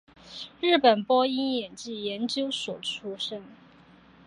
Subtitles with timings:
[0.59, 3.43] 日本播音演技研究所出身。